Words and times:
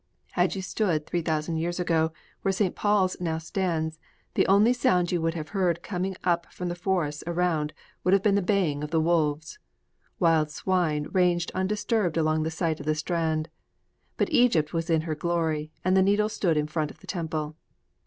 Had 0.31 0.55
you 0.55 0.63
stood, 0.63 1.05
three 1.05 1.21
thousand 1.21 1.57
years 1.57 1.79
ago, 1.79 2.11
where 2.41 2.51
St. 2.51 2.75
Paul's 2.75 3.15
now 3.19 3.37
stands, 3.37 3.99
the 4.33 4.47
only 4.47 4.73
sound 4.73 5.05
that 5.05 5.11
you 5.11 5.21
would 5.21 5.35
have 5.35 5.49
heard 5.49 5.83
coming 5.83 6.15
up 6.23 6.51
from 6.51 6.69
the 6.69 6.73
forests 6.75 7.23
around 7.27 7.71
would 8.03 8.11
have 8.15 8.23
been 8.23 8.33
the 8.33 8.41
baying 8.41 8.83
of 8.83 8.89
the 8.89 8.99
wolves. 8.99 9.59
Wild 10.17 10.49
swine 10.49 11.05
ranged 11.11 11.51
undisturbed 11.53 12.17
along 12.17 12.41
the 12.41 12.49
site 12.49 12.79
of 12.79 12.87
the 12.87 12.95
Strand. 12.95 13.47
But 14.17 14.31
Egypt 14.31 14.73
was 14.73 14.89
in 14.89 15.01
her 15.01 15.13
glory, 15.13 15.71
and 15.85 15.95
the 15.95 16.01
Needle 16.01 16.29
stood 16.29 16.57
in 16.57 16.65
front 16.65 16.89
of 16.89 16.97
the 17.01 17.05
temple! 17.05 17.55